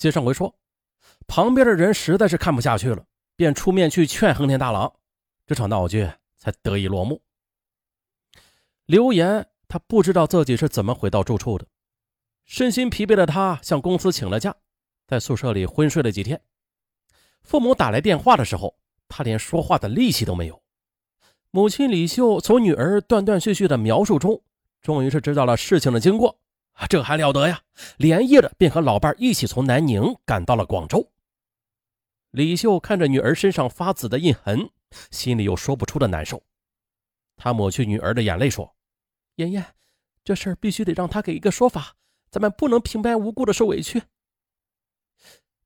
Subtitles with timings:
[0.00, 0.58] 接上回说，
[1.26, 3.04] 旁边的人实在是看不下去了，
[3.36, 4.90] 便出面去劝横天大郎，
[5.46, 7.20] 这场闹剧才得以落幕。
[8.86, 11.66] 刘岩他不知道自己是怎么回到住处的，
[12.46, 14.56] 身心疲惫的他向公司请了假，
[15.06, 16.40] 在宿舍里昏睡了几天。
[17.42, 20.62] 父母打来电话的时候，他连说话的力气都没有。
[21.50, 24.42] 母亲李秀从女儿断断续续的描述中，
[24.80, 26.40] 终于是知道了事情的经过。
[26.88, 27.62] 这还了得呀！
[27.96, 31.10] 连夜的便和老伴一起从南宁赶到了广州。
[32.30, 34.70] 李秀看着女儿身上发紫的印痕，
[35.10, 36.42] 心里有说不出的难受。
[37.36, 38.74] 他抹去女儿的眼泪，说。
[39.36, 39.64] 妍妍，
[40.24, 41.96] 这事儿必须得让他给一个说法，
[42.30, 44.02] 咱们不能平白无故的受委屈。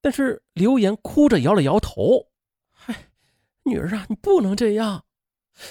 [0.00, 2.28] 但是刘岩哭着摇了摇头
[2.70, 3.10] ：“嗨，
[3.64, 5.04] 女儿啊，你不能这样。”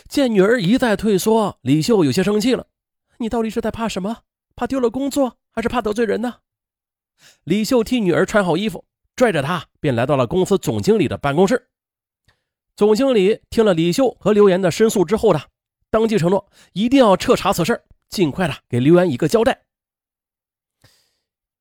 [0.08, 2.68] 见女儿一再退缩，李秀有些生气了
[3.20, 4.24] ：“你到底是在怕什么？
[4.58, 6.40] 怕丢了工作，还是怕得罪人呢？”
[7.46, 8.84] 李秀替女儿穿好衣服，
[9.16, 11.70] 拽着她便来到了公司总经理的办公室。
[12.76, 15.41] 总经理听了李秀和刘岩的申诉之后呢？
[15.90, 19.64] 当即承诺，一定要彻查此事，尽快的给刘岩一个交代。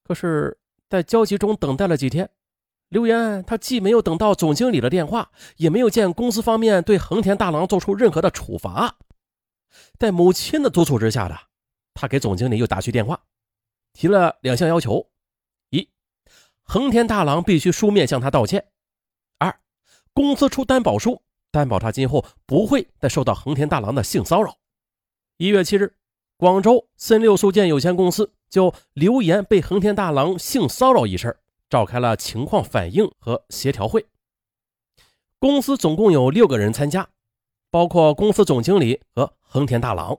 [0.02, 2.28] 可是，在焦急中等待了几天，
[2.88, 8.96] 刘岩他既没有等到总经理的电话，也没有见公司方面对横田大郎做出任何的处罚。
[9.98, 11.38] 在母亲的督促之下的，
[11.96, 13.20] 他给总经理又打去电话，
[13.92, 15.08] 提了两项要求：
[15.70, 15.88] 一，
[16.62, 18.60] 横田大郎必须书面向他道歉；
[19.38, 19.58] 二，
[20.12, 21.22] 公司出担保书。
[21.52, 24.58] 担保他今后不会再受到横田大郎的性骚扰。
[25.38, 25.96] 一月七日，
[26.36, 31.38] 广州森六塑建有限公司就刘岩被横田大郎性骚扰一事
[31.70, 34.04] 召开了情况反映和协调会。
[35.38, 37.08] 公司总共有六个人参加，
[37.70, 40.18] 包括公司总经理和横田大郎。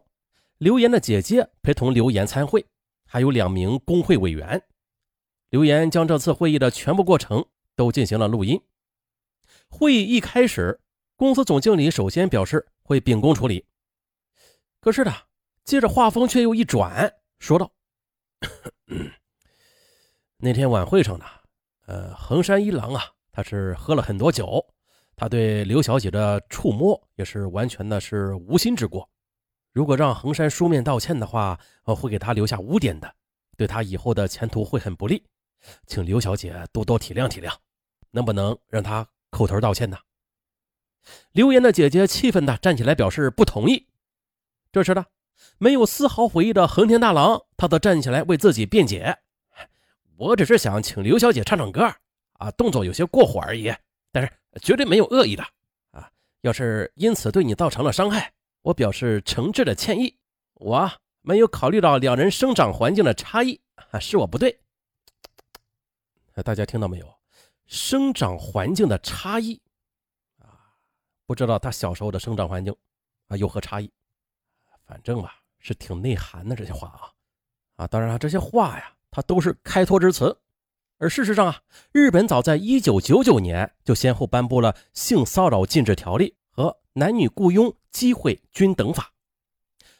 [0.57, 2.65] 刘岩的姐姐陪同刘岩参会，
[3.05, 4.63] 还有两名工会委员。
[5.49, 8.61] 刘岩将这次会议的全部过程都进行了录音。
[9.69, 10.79] 会议一开始。
[11.15, 13.65] 公司总经理首先表示会秉公处理，
[14.79, 15.11] 可是呢，
[15.63, 17.71] 接着话锋却又一转，说道
[20.37, 21.25] ：“那天晚会上呢，
[21.87, 24.63] 呃，横山一郎啊，他是喝了很多酒，
[25.15, 29.09] 他对刘小姐的触摸也是完全的是无心之过。
[29.77, 33.13] 如果让横山书面道歉的话，会给他留下污点的，
[33.55, 35.23] 对他以后的前途会很不利，
[35.85, 37.53] 请刘小姐多多体谅体谅，
[38.09, 39.95] 能不能让他口头道歉呢？”
[41.31, 43.85] 刘岩的姐姐气愤地站起来表示不同意。
[44.71, 45.05] 这时呢，
[45.59, 49.15] 没有丝毫悔意的横田大郎，他则站起来为自己辩解
[50.17, 51.85] ：“我只是想请刘小姐唱唱歌，
[52.39, 53.71] 啊，动作有些过火而已，
[54.11, 55.43] 但是绝对没有恶意的。
[55.91, 56.09] 啊，
[56.41, 60.17] 要是因此对你造成了伤害，我表示诚挚的歉意。
[60.55, 60.91] 我
[61.21, 63.59] 没有考虑到两人生长环境的差异，
[63.99, 64.59] 是我不对。
[66.43, 67.19] 大家听到没有？
[67.65, 69.61] 生长环境的差异
[70.39, 70.77] 啊。”
[71.27, 72.73] 不知道他小时候的生长环境
[73.27, 73.91] 啊有何差异，
[74.85, 77.11] 反正吧是挺内涵的这些话啊
[77.75, 77.87] 啊！
[77.87, 80.39] 当然了，这些话呀，它都是开脱之词。
[80.99, 86.36] 而事实上啊，日本早在一九九九年就先后颁布了性骚扰禁止条例
[86.97, 89.13] 男女雇佣机会均等法。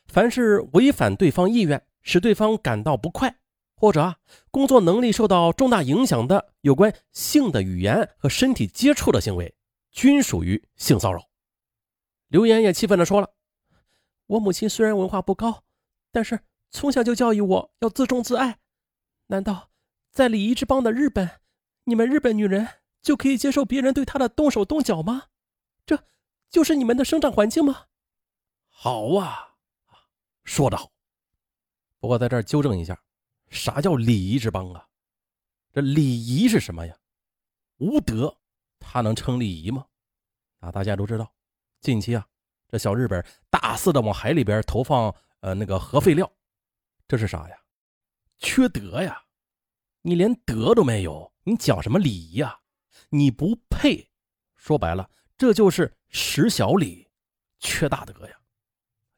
[0.08, 3.38] 凡是违反对方意愿，使对方感到不快，
[3.76, 4.18] 或者啊
[4.52, 9.54] 工作能力受到重大影响的有关性的语言和身体接触的行为。
[9.92, 11.28] 均属于性骚扰。
[12.28, 13.32] 刘岩也气愤地说了
[14.28, 15.64] ：“我母亲虽然文化不高，
[16.12, 18.60] 但是从小就教育我要自重自爱。
[19.28, 19.72] 难道
[20.12, 21.40] 在礼仪之邦的日本，
[21.86, 22.68] 你们日本女人
[23.02, 25.24] 就可以接受别人对她的动手动脚吗？
[26.50, 27.86] 就是你们的生长环境吗？”
[28.70, 29.56] 好啊，
[30.44, 30.92] 说得好。
[32.00, 33.02] 不过在这儿纠正一下，
[33.50, 34.88] 啥叫礼仪之邦啊？
[35.74, 36.96] 这礼仪是什么呀？
[37.78, 38.38] 无德。
[38.80, 39.86] 他能称礼仪吗？
[40.60, 41.34] 啊，大家都知道，
[41.82, 42.26] 近期啊，
[42.70, 46.32] 这小日本大肆的往海里边投放呃那个核废料，
[47.08, 47.58] 这是啥呀？
[48.38, 49.24] 缺德呀！
[50.04, 52.62] 你连德都没有，你讲什么礼仪啊？
[53.10, 54.12] 你不配！
[54.56, 57.08] 说白了，这就是识小礼，
[57.60, 58.40] 缺大德呀！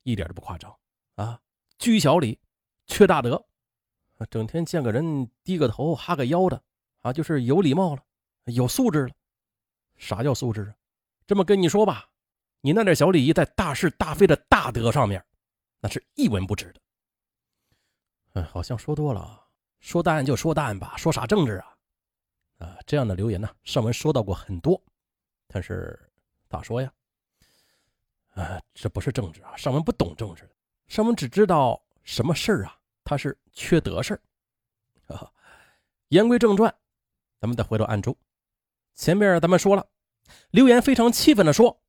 [0.03, 0.75] 一点都不夸张
[1.15, 1.39] 啊！
[1.77, 2.39] 居小礼，
[2.87, 3.45] 缺大德，
[4.29, 6.61] 整天见个人低个头哈个腰的
[7.01, 8.03] 啊，就是有礼貌了，
[8.45, 9.11] 有素质了。
[9.97, 10.75] 啥叫素质啊？
[11.27, 12.09] 这么跟你说吧，
[12.61, 15.23] 你那点小礼仪，在大是大非的大德上面，
[15.79, 16.81] 那是一文不值的。
[18.33, 19.45] 嗯，好像说多了，
[19.79, 21.77] 说淡就说淡吧，说啥政治啊？
[22.59, 24.81] 啊，这样的留言呢，上文说到过很多，
[25.47, 26.08] 但是
[26.49, 26.91] 咋说呀？
[28.35, 30.49] 啊，这不是政治啊，上文不懂政治，
[30.87, 34.21] 上文只知道什么事儿啊，他是缺德事儿。
[36.09, 36.73] 言归正传，
[37.39, 38.15] 咱们再回到案中，
[38.95, 39.87] 前面咱们说了，
[40.51, 41.81] 刘岩非常气愤地说：“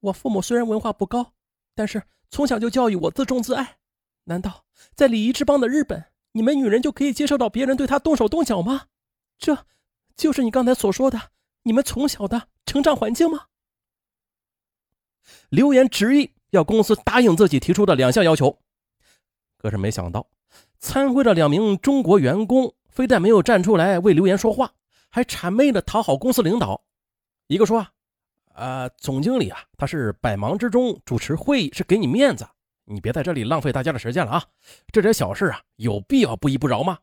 [0.00, 1.34] 我父母虽然文化不高，
[1.74, 3.78] 但是从小就教育我自重自爱。
[4.24, 4.64] 难道
[4.94, 8.86] 在礼仪之邦的日本，你们女人就可以接受到别人对她动手动脚吗？
[9.38, 9.66] 这
[10.14, 11.32] 就是你刚才所说的
[11.62, 13.46] 你们从小的成长环境吗？”
[15.48, 18.58] 刘岩执意要公司答应自己提出的两项要求，
[19.58, 20.26] 可是没想到
[20.78, 24.72] 参会的两名中国员工非但没有站出来为刘岩说话。
[25.12, 26.84] 还谄媚的讨好公司领导，
[27.48, 27.84] 一个说
[28.54, 32.46] ：“啊，总经理啊，他是百忙之中主持会议，是给你面子，
[32.84, 34.44] 你别在这里浪费大家的时间了啊！
[34.92, 36.96] 这点小事啊，有必要不依不饶吗？”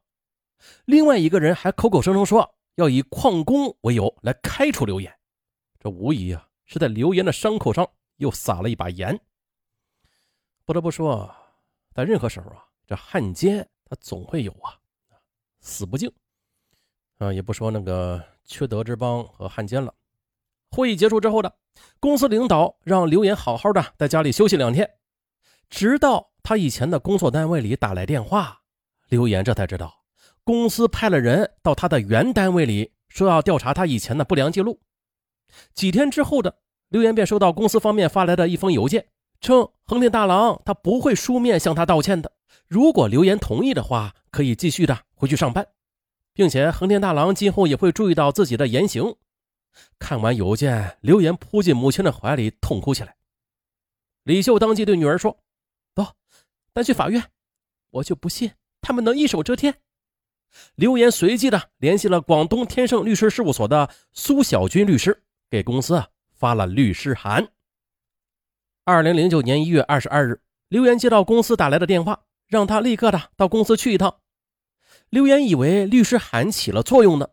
[0.86, 5.14] 另外一个人还口口声声说要以旷工为由来开除刘岩，
[5.78, 7.86] 这无疑啊是在刘岩的伤口上
[8.18, 9.20] 又撒了一把盐。
[10.66, 11.34] 不得不说，
[11.94, 14.78] 在任何时候啊，这汉奸他总会有啊，
[15.62, 16.12] 死不敬。
[17.18, 19.94] 啊，也不说那个缺德之邦和汉奸了。
[20.70, 21.58] 会议结束之后的
[22.00, 24.98] 公司领导让刘岩好好的在家里休息两天，
[25.70, 28.62] 直到他以前的工作单位里打来电话，
[29.08, 30.04] 刘岩这才知道
[30.44, 34.82] 公司派了人到他的原单位里，说要调查他以前的不良记录。
[35.74, 39.08] 几天之后的刘岩便收到公司方面发来的一封邮件，
[39.42, 42.32] 称横田大郎他不会书面向他道歉的，
[42.68, 45.68] 如果刘岩同意的话，可以继续的回去上班。
[46.34, 49.16] 并且横田大郎今后也会注意到自己的言行。
[49.98, 53.16] 看完邮件，刘岩扑进母亲的怀里，痛哭起来。
[54.24, 55.40] 李秀当即对女儿说
[55.96, 56.06] ：“走，
[56.76, 57.24] 咱去法院，
[57.90, 58.52] 我就不信
[58.82, 59.80] 他们能一手遮天。”
[60.76, 66.08] 刘岩随即的联系了广东天盛律师事务所的苏小军律师，给公司啊
[66.38, 67.50] 发了律师函。
[68.86, 74.20] 二零零九年一月二十二日，刘岩接到公司打来的电话，让他立刻的到公司去一趟。
[75.10, 77.30] 刘岩以为律师函起了作用呢，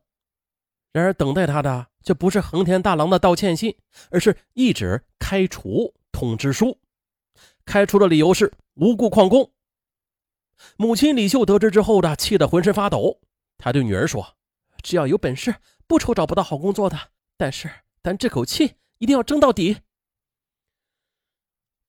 [0.92, 3.76] 然而等待他的却不是横田大郎的道歉信，
[4.10, 6.80] 而是一纸开除通知书。
[7.64, 9.52] 开除的理由是无故旷工。
[10.76, 13.20] 母亲李秀得知之后的，气得浑身发抖。
[13.58, 14.36] 她对女儿说
[14.82, 15.56] ：“只要有本事，
[15.86, 16.98] 不愁找不到好工作的。
[17.36, 17.70] 但是，
[18.02, 19.78] 咱这口气一定要争到底。”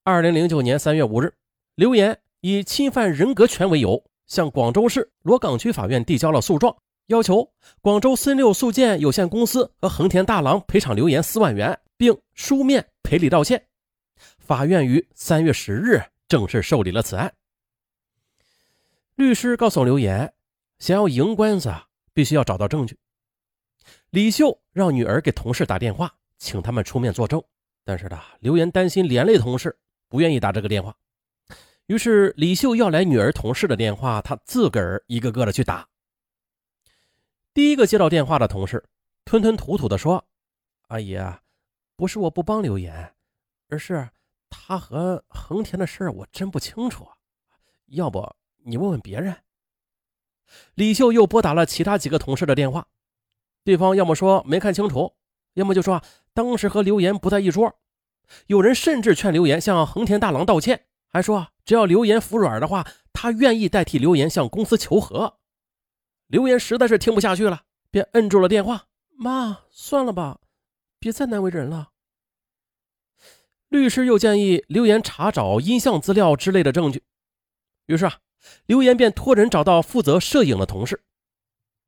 [0.04, 1.34] 二零零九年三月五日，
[1.74, 4.04] 刘岩以侵犯人格权为由。
[4.26, 6.76] 向广州市罗岗区法院递交了诉状，
[7.06, 13.68] 要求广州森六速建有限公司和横田大郎赔偿刘岩四万元，并书面赔礼道歉。
[14.38, 17.32] 法院于三月十日正式受理了此案。
[19.14, 20.34] 律师告诉刘岩，
[20.80, 22.98] 想要赢官司啊，必须要找到证据。
[24.10, 27.42] 李秀让女儿给同事打电话，请他们出面作证，
[27.84, 29.78] 但是呢，刘岩担心连累同事，
[30.08, 30.96] 不愿意打这个电话。
[31.86, 35.88] 于是李秀要来女儿同事的电话，他自个儿一个个的去打。
[37.54, 38.84] 第一个接到电话的同事
[39.24, 40.26] 吞吞吐吐的说
[40.88, 41.42] ：“阿姨啊，
[41.96, 43.14] 不是我不帮刘岩，
[43.68, 44.10] 而是
[44.50, 47.06] 他和恒田的事我真不清楚，
[47.86, 48.34] 要不
[48.64, 49.36] 你问问别人。”
[50.74, 52.86] 李秀又拨打了其他几个同事的电话，
[53.64, 55.14] 对方要么说没看清楚，
[55.54, 56.02] 要么就说
[56.36, 57.78] 当时和刘岩不在一桌。
[58.46, 60.84] 有人甚至劝刘岩向横田大郎道歉。
[61.08, 65.38] 还说，只要刘岩服软的话，他愿意代替刘岩向公司求和。
[66.26, 68.84] 刘岩实在是听不下去了，便摁住了电话。
[69.16, 70.40] 妈，算了吧，
[70.98, 71.92] 别再难为人了。
[73.68, 77.02] 律师又建议刘岩查找音像资料之类的证据。
[77.86, 78.18] 于是啊，
[78.66, 81.02] 刘岩便托人找到负责摄影的同事。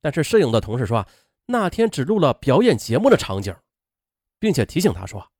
[0.00, 1.08] 但是摄影的同事说啊，
[1.46, 3.54] 那天只录了表演节目的场景，
[4.38, 5.30] 并且提醒他说，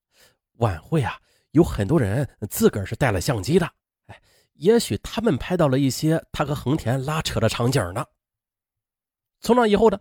[0.55, 1.19] 晚会啊。
[1.53, 3.69] 有很多人自个儿是带了相机的，
[4.07, 4.21] 哎，
[4.53, 8.05] 也许他们拍到了一些他和横田拉扯的场景呢。
[9.41, 9.99] 从那以后呢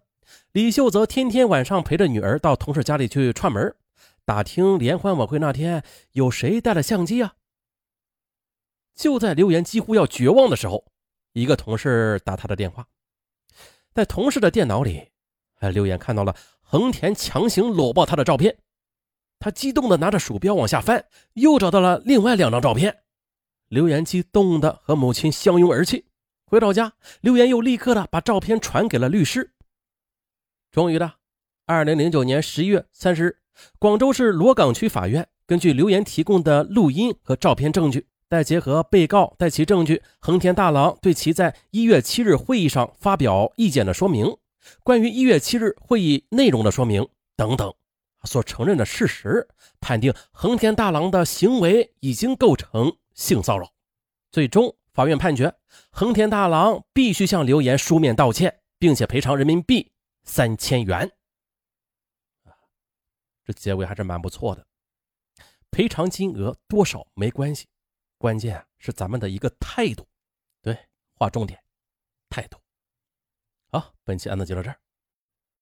[0.51, 3.73] 李秀则天天晚上陪着女儿到同事家里去串门，
[4.25, 7.35] 打听联欢晚会那天有谁带了相机啊。
[8.93, 10.85] 就在刘岩几乎要绝望的时候，
[11.31, 12.85] 一个同事打他的电话，
[13.93, 15.11] 在同事的电脑里，
[15.59, 18.59] 哎，刘岩看到了横田强行搂抱他的照片。
[19.39, 22.97] 他激动地拿着鼠标往下翻，又找到了另外两张照片。
[23.67, 26.05] 刘岩激动地和母亲相拥而泣。
[26.45, 29.51] 回到家，刘岩又立刻的把照片传给了律师。
[30.71, 31.15] 终于的，
[31.65, 33.37] 二零零九年十一月三十日，
[33.77, 44.37] 广州市罗岗区法院根据刘岩提供的录音和照片证据，再结合被告带其证据横田大郎对其在一月七日会议上发表意见的说明，
[44.83, 47.73] 关于一月七日会议内容的说明等等。
[48.27, 49.47] 所承认的事实，
[49.79, 53.73] 判定横田大郎的行为已经构成性骚扰。
[54.31, 55.55] 最终，法院判决
[55.89, 59.91] 横田大郎必须向刘岩书面道歉，并且赔偿人民币
[60.23, 61.11] 三千元。
[63.43, 64.67] 这结尾还是蛮不错的。
[65.71, 67.67] 赔偿金额多少没关系，
[68.17, 70.05] 关键是咱们的一个态度。
[70.61, 70.77] 对，
[71.13, 71.57] 划重点，
[72.29, 72.57] 态度。
[73.71, 74.77] 好，本期案子就到这儿。